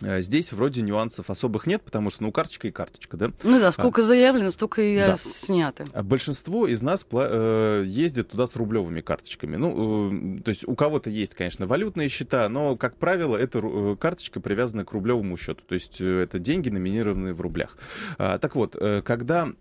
здесь 0.00 0.52
вроде 0.52 0.82
нюансов 0.82 1.30
особых 1.30 1.66
нет, 1.66 1.82
потому 1.82 2.10
что, 2.10 2.22
ну, 2.24 2.32
карточка 2.32 2.68
и 2.68 2.70
карточка, 2.70 3.16
да? 3.16 3.32
Ну 3.42 3.58
да, 3.58 3.72
сколько 3.72 4.02
а, 4.02 4.04
заявлено, 4.04 4.50
столько 4.50 4.82
и 4.82 4.96
да. 4.98 5.16
снято. 5.16 5.84
А 5.92 6.02
большинство 6.02 6.66
из 6.66 6.82
нас 6.82 7.06
э, 7.10 7.84
ездит 7.86 8.30
туда 8.30 8.46
с 8.46 8.56
рублевыми 8.56 9.00
карточками. 9.00 9.56
Ну, 9.56 10.38
э, 10.38 10.42
то 10.42 10.48
есть 10.50 10.68
у 10.68 10.74
кого-то 10.74 11.10
есть, 11.10 11.34
конечно, 11.34 11.66
валютные 11.66 12.08
счета, 12.08 12.48
но, 12.48 12.76
как 12.76 12.96
правило, 12.96 13.36
эта 13.36 13.60
э, 13.62 13.96
карточка 13.98 14.40
привязана 14.40 14.84
к 14.84 14.92
рублевому 14.92 15.36
счету. 15.36 15.62
То 15.66 15.74
есть 15.74 16.00
э, 16.00 16.22
это 16.22 16.38
деньги, 16.38 16.68
номинированные 16.68 17.32
в 17.32 17.40
рублях. 17.40 17.76
А, 18.18 18.38
так 18.38 18.54
вот, 18.54 18.76
э, 18.78 19.02
когда 19.02 19.52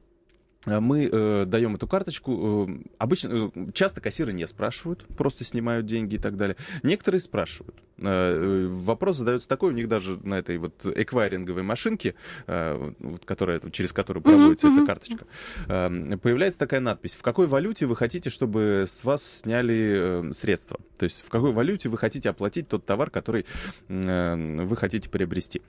мы 0.66 1.10
э, 1.12 1.46
даем 1.46 1.76
эту 1.76 1.88
карточку. 1.88 2.68
Э, 2.70 2.88
обычно, 2.98 3.52
э, 3.56 3.72
часто 3.74 4.02
кассиры 4.02 4.34
не 4.34 4.48
спрашивают, 4.48 5.06
просто 5.18 5.44
снимают 5.44 5.86
деньги 5.86 6.16
и 6.16 6.20
так 6.20 6.38
далее. 6.38 6.58
Некоторые 6.84 7.22
спрашивают. 7.22 7.76
Э, 7.98 8.68
вопрос 8.70 9.18
задается 9.18 9.48
такой, 9.48 9.72
у 9.72 9.76
них 9.76 9.88
даже 9.88 10.20
на 10.24 10.40
этой 10.40 10.58
вот 10.58 10.86
эквайринговой 10.86 11.64
машинке, 11.64 12.16
э, 12.48 12.92
которая, 13.26 13.62
через 13.72 13.94
которую 13.94 14.24
проводится 14.24 14.68
mm-hmm. 14.68 14.78
эта 14.78 14.86
карточка, 14.86 15.26
э, 15.68 16.18
появляется 16.22 16.60
такая 16.60 16.82
надпись, 16.82 17.16
в 17.16 17.22
какой 17.22 17.48
валюте 17.48 17.86
вы 17.86 17.96
хотите, 17.96 18.30
чтобы 18.30 18.86
с 18.88 19.04
вас 19.04 19.40
сняли 19.40 20.32
средства. 20.34 20.80
То 20.98 21.04
есть 21.04 21.26
в 21.26 21.30
какой 21.30 21.52
валюте 21.52 21.90
вы 21.90 21.98
хотите 21.98 22.30
оплатить 22.30 22.68
тот 22.68 22.86
товар, 22.86 23.10
который 23.10 23.46
вы 23.88 24.76
хотите 24.76 25.10
приобрести. 25.10 25.62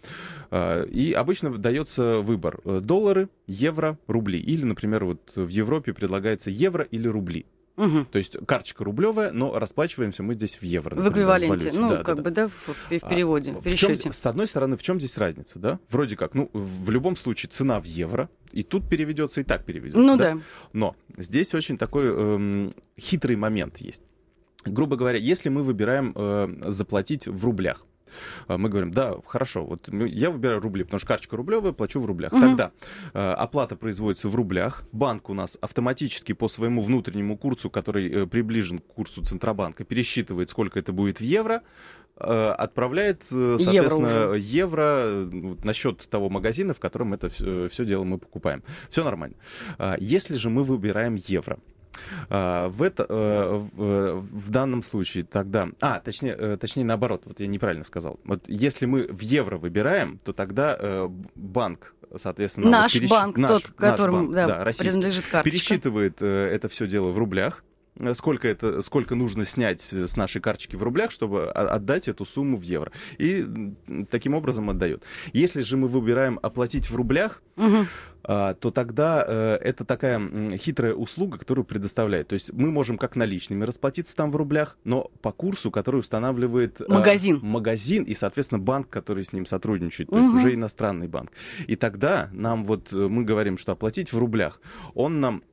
И 0.52 1.14
обычно 1.16 1.56
дается 1.56 2.20
выбор 2.20 2.60
доллары, 2.64 3.28
евро, 3.46 3.98
рубли. 4.06 4.38
Или, 4.38 4.64
например, 4.64 4.85
вот 4.86 5.32
в 5.34 5.48
Европе 5.48 5.92
предлагается 5.92 6.50
евро 6.50 6.84
или 6.84 7.08
рубли. 7.08 7.46
Угу. 7.76 8.06
То 8.10 8.18
есть 8.18 8.38
карточка 8.46 8.84
рублевая, 8.84 9.32
но 9.32 9.58
расплачиваемся 9.58 10.22
мы 10.22 10.34
здесь 10.34 10.56
в 10.56 10.62
евро. 10.62 10.94
Например, 10.94 11.10
в 11.10 11.12
эквиваленте, 11.12 11.70
в 11.72 11.74
ну, 11.74 11.90
да, 11.90 12.02
как 12.02 12.16
да, 12.16 12.22
бы, 12.22 12.30
да, 12.30 12.48
в, 12.48 12.68
в 12.68 13.08
переводе, 13.08 13.52
а, 13.52 13.54
в 13.54 13.62
пересчете. 13.62 14.04
Чем, 14.04 14.12
с 14.12 14.26
одной 14.26 14.46
стороны, 14.46 14.76
в 14.78 14.82
чем 14.82 14.98
здесь 14.98 15.18
разница, 15.18 15.58
да? 15.58 15.78
Вроде 15.90 16.16
как, 16.16 16.34
ну, 16.34 16.48
в 16.54 16.90
любом 16.90 17.16
случае 17.16 17.50
цена 17.50 17.78
в 17.78 17.84
евро, 17.84 18.30
и 18.52 18.62
тут 18.62 18.88
переведется, 18.88 19.42
и 19.42 19.44
так 19.44 19.64
переведется. 19.64 20.00
Ну 20.00 20.16
да. 20.16 20.34
да. 20.34 20.40
Но 20.72 20.96
здесь 21.18 21.52
очень 21.52 21.76
такой 21.76 22.06
эм, 22.06 22.74
хитрый 22.98 23.36
момент 23.36 23.76
есть. 23.78 24.02
Грубо 24.64 24.96
говоря, 24.96 25.18
если 25.18 25.50
мы 25.50 25.62
выбираем 25.62 26.12
э, 26.14 26.48
заплатить 26.64 27.28
в 27.28 27.44
рублях, 27.44 27.84
мы 28.48 28.68
говорим, 28.68 28.92
да, 28.92 29.14
хорошо, 29.26 29.64
вот 29.64 29.88
я 29.88 30.30
выбираю 30.30 30.60
рубли, 30.60 30.84
потому 30.84 30.98
что 30.98 31.08
карточка 31.08 31.36
рублевая, 31.36 31.72
плачу 31.72 32.00
в 32.00 32.06
рублях. 32.06 32.32
Угу. 32.32 32.40
Тогда 32.40 32.72
э, 33.14 33.18
оплата 33.18 33.76
производится 33.76 34.28
в 34.28 34.34
рублях, 34.34 34.84
банк 34.92 35.30
у 35.30 35.34
нас 35.34 35.58
автоматически 35.60 36.32
по 36.32 36.48
своему 36.48 36.82
внутреннему 36.82 37.36
курсу, 37.36 37.70
который 37.70 38.10
э, 38.10 38.26
приближен 38.26 38.78
к 38.78 38.86
курсу 38.86 39.22
Центробанка, 39.22 39.84
пересчитывает, 39.84 40.50
сколько 40.50 40.78
это 40.78 40.92
будет 40.92 41.18
в 41.18 41.22
евро, 41.22 41.62
э, 42.16 42.54
отправляет, 42.58 43.24
соответственно, 43.24 44.34
евро, 44.34 44.34
евро 44.34 45.28
на 45.64 45.72
счет 45.72 46.08
того 46.08 46.28
магазина, 46.28 46.74
в 46.74 46.80
котором 46.80 47.14
это 47.14 47.28
все, 47.28 47.68
все 47.68 47.84
дело 47.84 48.04
мы 48.04 48.18
покупаем. 48.18 48.62
Все 48.90 49.04
нормально. 49.04 49.36
А, 49.78 49.96
если 49.98 50.34
же 50.34 50.50
мы 50.50 50.62
выбираем 50.62 51.16
евро, 51.26 51.58
а, 52.28 52.68
в, 52.68 52.82
это, 52.82 53.06
э, 53.08 53.56
в, 53.76 54.20
в 54.20 54.50
данном 54.50 54.82
случае 54.82 55.24
тогда... 55.24 55.68
А, 55.80 56.00
точнее, 56.00 56.36
э, 56.38 56.56
точнее 56.60 56.84
наоборот, 56.84 57.22
вот 57.24 57.40
я 57.40 57.46
неправильно 57.46 57.84
сказал. 57.84 58.18
Вот 58.24 58.44
если 58.48 58.86
мы 58.86 59.06
в 59.06 59.20
евро 59.20 59.58
выбираем, 59.58 60.18
то 60.24 60.32
тогда 60.32 60.76
э, 60.78 61.08
банк 61.34 61.94
соответственно... 62.14 62.70
Наш 62.70 62.94
вот 62.94 63.00
пересч... 63.00 63.10
банк, 63.10 63.38
наш, 63.38 63.62
тот, 63.62 63.72
которому 63.74 64.32
да, 64.32 64.46
да, 64.46 64.64
принадлежит 64.64 65.24
карточка. 65.24 65.42
Пересчитывает 65.42 66.22
это 66.22 66.68
все 66.68 66.86
дело 66.86 67.10
в 67.10 67.18
рублях, 67.18 67.64
сколько, 68.14 68.48
это, 68.48 68.82
сколько 68.82 69.14
нужно 69.14 69.44
снять 69.44 69.80
с 69.80 70.16
нашей 70.16 70.40
карточки 70.40 70.76
в 70.76 70.82
рублях, 70.82 71.10
чтобы 71.10 71.48
отдать 71.50 72.08
эту 72.08 72.24
сумму 72.24 72.56
в 72.56 72.62
евро. 72.62 72.92
И 73.18 73.46
таким 74.10 74.34
образом 74.34 74.70
отдает. 74.70 75.04
Если 75.32 75.62
же 75.62 75.76
мы 75.76 75.88
выбираем 75.88 76.38
оплатить 76.42 76.90
в 76.90 76.96
рублях, 76.96 77.42
угу. 77.56 77.86
То 78.26 78.72
тогда 78.74 79.24
э, 79.26 79.58
это 79.62 79.84
такая 79.84 80.20
хитрая 80.56 80.94
услуга, 80.94 81.38
которую 81.38 81.64
предоставляет. 81.64 82.26
То 82.26 82.32
есть 82.32 82.52
мы 82.52 82.72
можем 82.72 82.98
как 82.98 83.14
наличными 83.14 83.62
расплатиться 83.62 84.16
там 84.16 84.32
в 84.32 84.36
рублях, 84.36 84.76
но 84.82 85.12
по 85.22 85.30
курсу, 85.30 85.70
который 85.70 86.00
устанавливает 86.00 86.80
а, 86.80 86.92
магазин, 86.92 87.38
магазин 87.40 88.02
и, 88.02 88.14
соответственно, 88.14 88.58
банк, 88.58 88.90
который 88.90 89.24
с 89.24 89.32
ним 89.32 89.46
сотрудничает, 89.46 90.10
то 90.10 90.16
угу. 90.16 90.24
есть 90.24 90.34
уже 90.34 90.54
иностранный 90.54 91.06
банк. 91.06 91.30
И 91.68 91.76
тогда 91.76 92.28
нам 92.32 92.64
вот 92.64 92.92
э, 92.92 92.96
мы 92.96 93.22
говорим, 93.22 93.58
что 93.58 93.70
оплатить 93.70 94.12
в 94.12 94.18
рублях, 94.18 94.60
он 94.94 95.20
нам 95.20 95.44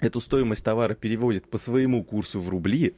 эту 0.00 0.20
стоимость 0.20 0.64
товара 0.64 0.94
переводит 0.94 1.48
по 1.48 1.58
своему 1.58 2.04
курсу 2.04 2.40
в 2.40 2.48
рубли, 2.48 2.94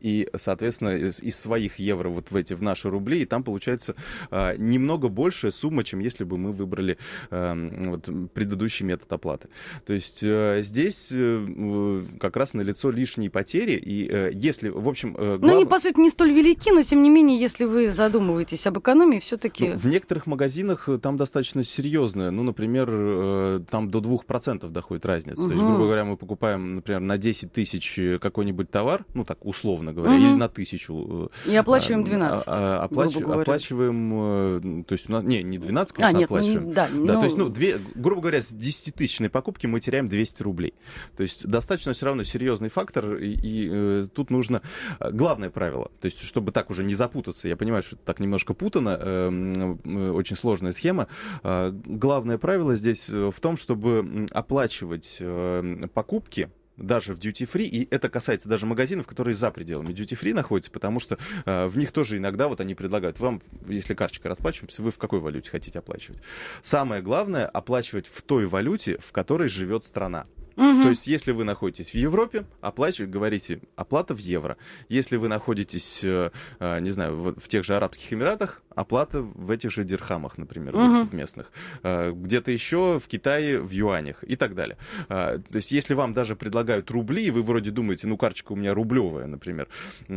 и, 0.00 0.28
соответственно, 0.36 0.96
из, 0.96 1.22
из 1.22 1.38
своих 1.38 1.78
евро 1.78 2.08
вот 2.08 2.30
в 2.30 2.36
эти, 2.36 2.54
в 2.54 2.62
наши 2.62 2.88
рубли, 2.90 3.22
и 3.22 3.26
там 3.26 3.42
получается 3.42 3.94
э, 4.30 4.56
немного 4.56 5.08
большая 5.08 5.50
сумма, 5.50 5.84
чем 5.84 6.00
если 6.00 6.24
бы 6.24 6.38
мы 6.38 6.52
выбрали 6.52 6.98
э, 7.30 7.88
вот, 7.88 8.08
предыдущий 8.32 8.84
метод 8.84 9.12
оплаты. 9.12 9.48
То 9.86 9.92
есть 9.92 10.22
э, 10.22 10.60
здесь 10.62 11.10
э, 11.12 12.02
как 12.20 12.36
раз 12.36 12.54
налицо 12.54 12.90
лишние 12.90 13.30
потери, 13.30 13.72
и 13.72 14.08
э, 14.10 14.30
если, 14.32 14.68
в 14.68 14.88
общем... 14.88 15.16
Э, 15.16 15.38
глав... 15.38 15.40
Ну, 15.40 15.56
они, 15.56 15.66
по 15.66 15.78
сути, 15.78 15.98
не 15.98 16.10
столь 16.10 16.32
велики, 16.32 16.70
но, 16.72 16.82
тем 16.82 17.02
не 17.02 17.10
менее, 17.10 17.38
если 17.38 17.64
вы 17.64 17.88
задумываетесь 17.88 18.66
об 18.66 18.78
экономии, 18.78 19.18
все-таки... 19.18 19.68
Ну, 19.68 19.78
в 19.78 19.86
некоторых 19.86 20.26
магазинах 20.26 20.88
э, 20.88 20.98
там 20.98 21.16
достаточно 21.16 21.64
серьезная, 21.64 22.30
ну, 22.30 22.42
например, 22.42 22.88
э, 22.90 23.60
там 23.70 23.90
до 23.90 24.00
2% 24.00 24.68
доходит 24.68 25.06
разница. 25.06 25.40
Угу. 25.40 25.48
То 25.48 25.54
есть, 25.54 25.64
грубо 25.64 25.84
говоря, 25.84 26.04
мы 26.04 26.16
покупаем, 26.16 26.76
например, 26.76 27.00
на 27.00 27.18
10 27.18 27.52
тысяч 27.52 27.98
э, 27.98 28.18
какой-нибудь 28.18 28.70
товар, 28.70 29.04
ну, 29.14 29.24
так, 29.24 29.44
условно, 29.44 29.87
условно 29.88 29.92
говоря, 29.92 30.14
угу. 30.14 30.30
или 30.30 30.34
на 30.34 30.48
тысячу. 30.48 31.30
И 31.46 31.54
оплачиваем 31.54 32.04
12. 32.04 32.48
А, 32.48 32.52
а, 32.52 32.84
оплач... 32.84 33.16
Оплачиваем, 33.16 34.84
то 34.84 34.92
есть 34.92 35.08
у 35.08 35.12
нас, 35.12 35.24
не, 35.24 35.42
не 35.42 35.58
12, 35.58 35.94
конечно, 35.94 36.16
а, 36.16 36.20
нет, 36.20 36.26
оплачиваем. 36.26 36.68
Не, 36.68 36.74
да, 36.74 36.88
да, 36.88 36.94
но... 36.94 37.14
то 37.14 37.24
есть, 37.24 37.36
ну, 37.36 37.48
две, 37.48 37.78
грубо 37.94 38.22
говоря, 38.22 38.42
с 38.42 38.52
10-тысячной 38.52 39.30
покупки 39.30 39.66
мы 39.66 39.80
теряем 39.80 40.08
200 40.08 40.42
рублей. 40.42 40.74
То 41.16 41.22
есть 41.22 41.46
достаточно 41.46 41.92
все 41.92 42.06
равно 42.06 42.24
серьезный 42.24 42.68
фактор, 42.68 43.16
и, 43.16 43.30
и 43.30 43.68
э, 43.70 44.06
тут 44.12 44.30
нужно... 44.30 44.62
Главное 45.00 45.50
правило, 45.50 45.90
то 46.00 46.06
есть 46.06 46.22
чтобы 46.22 46.52
так 46.52 46.70
уже 46.70 46.84
не 46.84 46.94
запутаться, 46.94 47.48
я 47.48 47.56
понимаю, 47.56 47.82
что 47.82 47.96
это 47.96 48.04
так 48.04 48.20
немножко 48.20 48.54
путано, 48.54 48.98
э, 49.00 49.76
э, 49.84 50.10
очень 50.10 50.36
сложная 50.36 50.72
схема, 50.72 51.08
э, 51.42 51.72
главное 51.72 52.38
правило 52.38 52.76
здесь 52.76 53.08
в 53.08 53.34
том, 53.40 53.56
чтобы 53.56 54.26
оплачивать 54.32 55.16
э, 55.20 55.86
покупки, 55.92 56.50
даже 56.78 57.14
в 57.14 57.18
duty 57.18 57.48
free, 57.50 57.64
и 57.64 57.88
это 57.90 58.08
касается 58.08 58.48
даже 58.48 58.66
магазинов, 58.66 59.06
которые 59.06 59.34
за 59.34 59.50
пределами 59.50 59.92
duty 59.92 60.18
free 60.18 60.34
находятся, 60.34 60.70
потому 60.70 61.00
что 61.00 61.18
э, 61.44 61.66
в 61.66 61.76
них 61.76 61.92
тоже 61.92 62.16
иногда 62.16 62.48
вот 62.48 62.60
они 62.60 62.74
предлагают 62.74 63.18
вам, 63.20 63.42
если 63.66 63.94
карточкой 63.94 64.30
расплачиваемся, 64.30 64.82
вы 64.82 64.90
в 64.90 64.98
какой 64.98 65.20
валюте 65.20 65.50
хотите 65.50 65.78
оплачивать. 65.78 66.20
Самое 66.62 67.02
главное 67.02 67.46
оплачивать 67.46 68.06
в 68.06 68.22
той 68.22 68.46
валюте, 68.46 68.98
в 68.98 69.12
которой 69.12 69.48
живет 69.48 69.84
страна. 69.84 70.26
Угу. 70.58 70.82
То 70.82 70.88
есть, 70.88 71.06
если 71.06 71.30
вы 71.30 71.44
находитесь 71.44 71.90
в 71.90 71.94
Европе, 71.94 72.44
оплачиваете, 72.60 73.12
говорите, 73.12 73.60
оплата 73.76 74.12
в 74.12 74.18
евро. 74.18 74.56
Если 74.88 75.16
вы 75.16 75.28
находитесь, 75.28 76.00
э, 76.02 76.30
э, 76.58 76.80
не 76.80 76.90
знаю, 76.90 77.14
в, 77.14 77.40
в 77.40 77.46
тех 77.46 77.64
же 77.64 77.76
Арабских 77.76 78.12
Эмиратах, 78.12 78.60
оплата 78.74 79.22
в 79.22 79.52
этих 79.52 79.70
же 79.70 79.84
дирхамах, 79.84 80.36
например, 80.36 80.74
угу. 80.74 81.04
в 81.04 81.14
местных. 81.14 81.52
Э, 81.84 82.10
где-то 82.10 82.50
еще 82.50 82.98
в 82.98 83.06
Китае 83.06 83.60
в 83.60 83.70
юанях 83.70 84.24
и 84.24 84.34
так 84.34 84.56
далее. 84.56 84.78
То 85.08 85.42
есть, 85.52 85.70
если 85.70 85.94
вам 85.94 86.12
даже 86.12 86.34
предлагают 86.34 86.90
рубли, 86.90 87.24
и 87.24 87.30
вы 87.30 87.42
вроде 87.42 87.70
думаете, 87.70 88.08
ну, 88.08 88.16
карточка 88.16 88.52
у 88.52 88.56
меня 88.56 88.74
рублевая, 88.74 89.26
например, 89.26 89.68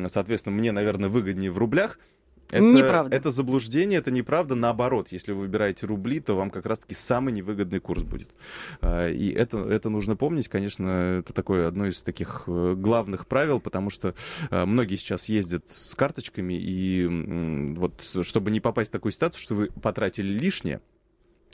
соответственно, 0.07 0.55
мне, 0.55 0.71
наверное, 0.71 1.09
выгоднее 1.09 1.51
в 1.51 1.57
рублях, 1.59 1.99
это, 2.51 2.63
неправда. 2.63 3.15
Это 3.15 3.31
заблуждение, 3.31 3.99
это 3.99 4.11
неправда. 4.11 4.55
Наоборот, 4.55 5.09
если 5.11 5.31
вы 5.31 5.41
выбираете 5.41 5.85
рубли, 5.85 6.19
то 6.19 6.35
вам 6.35 6.49
как 6.49 6.65
раз-таки 6.65 6.93
самый 6.93 7.33
невыгодный 7.33 7.79
курс 7.79 8.03
будет. 8.03 8.29
А, 8.81 9.09
и 9.09 9.29
это, 9.29 9.57
это 9.57 9.89
нужно 9.89 10.15
помнить, 10.15 10.47
конечно, 10.47 11.19
это 11.19 11.33
такое 11.33 11.67
одно 11.67 11.87
из 11.87 12.01
таких 12.01 12.43
э, 12.47 12.75
главных 12.77 13.27
правил, 13.27 13.59
потому 13.59 13.89
что 13.89 14.13
э, 14.49 14.65
многие 14.65 14.97
сейчас 14.97 15.29
ездят 15.29 15.69
с 15.69 15.95
карточками, 15.95 16.53
и 16.53 17.75
вот 17.75 18.03
чтобы 18.21 18.51
не 18.51 18.59
попасть 18.59 18.89
в 18.89 18.93
такую 18.93 19.11
ситуацию, 19.11 19.41
что 19.41 19.55
вы 19.55 19.67
потратили 19.81 20.27
лишнее, 20.27 20.81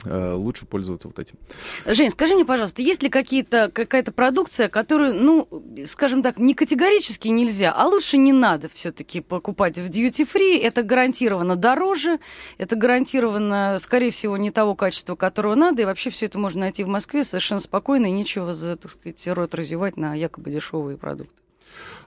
лучше 0.04 0.64
пользоваться 0.66 1.08
вот 1.08 1.18
этим. 1.18 1.36
Жень, 1.84 2.10
скажи 2.10 2.34
мне, 2.34 2.44
пожалуйста, 2.44 2.82
есть 2.82 3.02
ли 3.02 3.08
какие-то, 3.08 3.70
какая-то 3.72 4.12
продукция, 4.12 4.68
которую, 4.68 5.14
ну, 5.14 5.48
скажем 5.86 6.22
так, 6.22 6.38
не 6.38 6.54
категорически 6.54 7.28
нельзя, 7.28 7.72
а 7.76 7.86
лучше 7.86 8.16
не 8.16 8.32
надо 8.32 8.68
все-таки 8.68 9.20
покупать 9.20 9.78
в 9.78 9.86
duty 9.86 10.28
free? 10.32 10.60
Это 10.60 10.82
гарантированно 10.82 11.56
дороже, 11.56 12.20
это 12.58 12.76
гарантированно, 12.76 13.78
скорее 13.80 14.10
всего, 14.10 14.36
не 14.36 14.50
того 14.50 14.74
качества, 14.76 15.16
которого 15.16 15.56
надо, 15.56 15.82
и 15.82 15.84
вообще 15.84 16.10
все 16.10 16.26
это 16.26 16.38
можно 16.38 16.60
найти 16.60 16.84
в 16.84 16.88
Москве 16.88 17.24
совершенно 17.24 17.60
спокойно, 17.60 18.06
и 18.06 18.12
нечего, 18.12 18.54
за, 18.54 18.76
так 18.76 18.92
сказать, 18.92 19.26
рот 19.26 19.54
разевать 19.54 19.96
на 19.96 20.14
якобы 20.14 20.50
дешевые 20.50 20.96
продукты. 20.96 21.34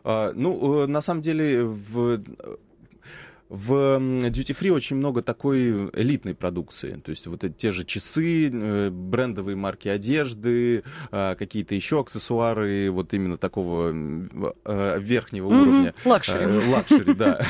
А, 0.03 0.31
ну, 0.33 0.83
э, 0.83 0.87
на 0.87 1.01
самом 1.01 1.21
деле, 1.21 1.63
в 1.63 2.21
в 3.51 3.97
Duty 3.99 4.57
Free 4.57 4.71
очень 4.71 4.95
много 4.95 5.21
такой 5.21 5.89
элитной 5.89 6.33
продукции. 6.33 6.93
То 7.03 7.09
есть 7.11 7.27
вот 7.27 7.43
те 7.57 7.73
же 7.73 7.83
часы, 7.83 8.49
э, 8.49 8.89
брендовые 8.89 9.57
марки 9.57 9.89
одежды, 9.89 10.83
а, 11.11 11.35
какие-то 11.35 11.75
еще 11.75 11.99
аксессуары 11.99 12.89
вот 12.91 13.13
именно 13.13 13.37
такого 13.37 13.91
э, 13.91 14.99
верхнего 14.99 15.49
mm-hmm. 15.49 15.61
уровня. 15.61 15.93
Лакшери. 16.05 16.45
Лакшери, 16.45 17.13
да, 17.13 17.45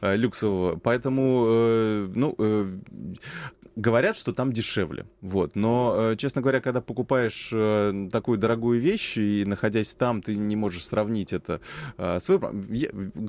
люксового. 0.14 0.76
Поэтому, 0.82 1.44
э, 1.46 2.08
ну, 2.14 2.34
говорят, 3.76 4.16
что 4.16 4.32
там 4.32 4.52
дешевле. 4.52 5.06
Вот. 5.20 5.56
Но, 5.56 6.14
честно 6.16 6.40
говоря, 6.40 6.60
когда 6.60 6.80
покупаешь 6.80 7.50
такую 8.10 8.38
дорогую 8.38 8.80
вещь 8.80 9.16
и 9.16 9.44
находясь 9.44 9.94
там, 9.94 10.22
ты 10.22 10.36
не 10.36 10.56
можешь 10.56 10.86
сравнить 10.86 11.32
это 11.32 11.60
с 11.98 12.28
выбором. 12.28 12.64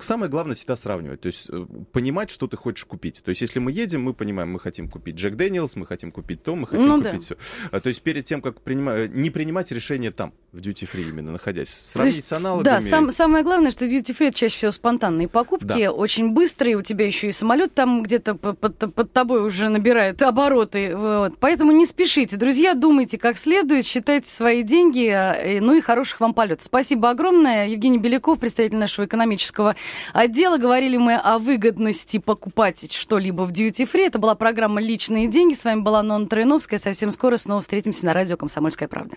Самое 0.02 0.30
главное 0.30 0.56
всегда 0.56 0.76
сравнивать. 0.76 1.22
То 1.22 1.28
есть 1.28 1.50
понимать, 1.92 2.30
что 2.30 2.48
ты 2.48 2.58
хочешь 2.58 2.86
купить. 2.86 3.22
То 3.24 3.30
есть 3.30 3.42
если 3.42 3.60
мы 3.60 3.72
едем, 3.72 4.04
мы 4.04 4.14
понимаем, 4.14 4.52
мы 4.52 4.60
хотим 4.60 4.90
купить 4.90 5.16
Джек 5.16 5.36
Дэниелс, 5.36 5.76
мы 5.76 5.86
хотим 5.86 6.12
купить 6.12 6.44
то, 6.44 6.56
мы 6.56 6.68
хотим 6.68 6.88
ну, 6.88 6.98
купить 6.98 7.30
да. 7.30 7.36
все. 7.70 7.80
То 7.80 7.90
есть 7.90 8.02
перед 8.02 8.26
тем, 8.26 8.42
как 8.42 8.62
принимать, 8.62 9.14
не 9.14 9.30
принимать 9.30 9.72
решение 9.72 10.12
там, 10.12 10.34
в 10.52 10.58
duty 10.58 10.88
free 10.92 11.10
именно 11.10 11.32
находясь, 11.32 11.70
сравнить 11.70 12.16
есть, 12.16 12.28
с 12.28 12.32
аналогами. 12.34 12.64
Да, 12.64 12.82
сам, 12.82 13.12
самое 13.12 13.44
главное, 13.44 13.72
что 13.72 13.86
duty 13.86 14.16
free 14.18 14.34
чаще 14.34 14.58
всего 14.58 14.72
спонтанные 14.72 15.28
покупки, 15.28 15.66
да. 15.66 15.92
очень 15.92 16.32
быстрые, 16.32 16.76
у 16.76 16.82
тебя 16.82 17.06
еще 17.06 17.30
и 17.30 17.32
самолет 17.32 17.74
там 17.74 18.04
где-то 18.04 18.36
под, 18.36 18.94
под 18.94 19.12
тобой 19.12 19.44
уже 19.44 19.70
набирает 19.70 20.22
обороты, 20.36 20.96
вот. 20.96 21.38
поэтому 21.40 21.72
не 21.72 21.86
спешите, 21.86 22.36
друзья, 22.36 22.74
думайте 22.74 23.18
как 23.18 23.38
следует, 23.38 23.86
считайте 23.86 24.30
свои 24.30 24.64
деньги, 24.64 25.08
а, 25.08 25.62
ну 25.62 25.74
и 25.74 25.82
хороших 25.82 26.20
вам 26.20 26.34
полетов. 26.34 26.66
Спасибо 26.66 27.10
огромное, 27.10 27.68
Евгений 27.68 27.98
Беляков, 27.98 28.40
представитель 28.40 28.78
нашего 28.78 29.06
экономического 29.06 29.78
отдела, 30.12 30.58
говорили 30.58 30.98
мы 30.98 31.16
о 31.16 31.40
выгодности 31.40 32.18
покупать 32.18 32.92
что-либо 32.92 33.44
в 33.44 33.54
duty 33.54 33.90
free, 33.90 34.08
это 34.08 34.20
была 34.20 34.36
программа 34.36 34.82
«Личные 34.82 35.28
деньги», 35.28 35.54
с 35.54 35.64
вами 35.64 35.80
была 35.80 36.04
Нона 36.04 36.28
Троиновская, 36.28 36.80
совсем 36.80 37.12
скоро 37.12 37.38
снова 37.38 37.62
встретимся 37.62 38.06
на 38.06 38.14
радио 38.14 38.36
«Комсомольская 38.36 38.90
правда». 38.90 39.16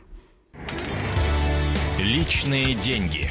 Личные 1.98 2.74
деньги. 2.74 3.28